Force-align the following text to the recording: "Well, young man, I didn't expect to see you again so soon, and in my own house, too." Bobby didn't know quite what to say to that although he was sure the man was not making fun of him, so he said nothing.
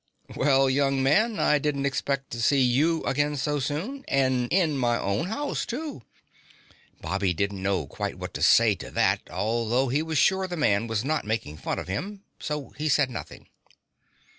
"Well, 0.35 0.67
young 0.67 1.03
man, 1.03 1.37
I 1.39 1.59
didn't 1.59 1.85
expect 1.85 2.31
to 2.31 2.41
see 2.41 2.59
you 2.63 3.03
again 3.03 3.35
so 3.35 3.59
soon, 3.59 4.03
and 4.07 4.51
in 4.51 4.75
my 4.75 4.97
own 4.99 5.27
house, 5.27 5.63
too." 5.63 6.01
Bobby 7.01 7.35
didn't 7.35 7.61
know 7.61 7.85
quite 7.85 8.17
what 8.17 8.33
to 8.33 8.41
say 8.41 8.73
to 8.73 8.89
that 8.89 9.21
although 9.29 9.89
he 9.89 10.01
was 10.01 10.17
sure 10.17 10.47
the 10.47 10.57
man 10.57 10.87
was 10.87 11.05
not 11.05 11.23
making 11.23 11.57
fun 11.57 11.77
of 11.77 11.87
him, 11.87 12.23
so 12.39 12.69
he 12.79 12.89
said 12.89 13.11
nothing. 13.11 13.47